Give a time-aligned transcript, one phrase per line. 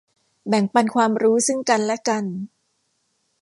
[0.47, 2.23] แบ่งปันความรู้ซึ่งกันและกัน